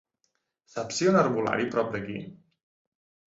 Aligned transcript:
Saps 0.75 0.97
si 0.99 1.03
hi 1.05 1.09
ha 1.09 1.11
un 1.13 1.19
herbolari 1.19 1.69
prop 1.75 1.91
d'aquí? 1.97 2.17